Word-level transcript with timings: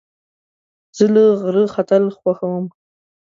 زه 0.97 1.05
له 1.13 1.23
غره 1.41 1.65
ختل 1.73 2.03
خوښوم. 2.17 2.65